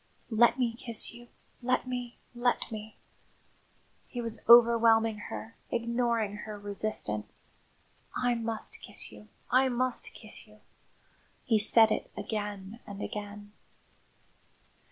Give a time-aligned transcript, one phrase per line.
[0.31, 1.27] "Let me kiss you
[1.61, 2.97] let me, let me!"
[4.07, 7.51] He was overwhelming her, ignoring her resistance.
[8.15, 10.61] "I must kiss you, I must kiss you."
[11.43, 13.51] He said it again and again.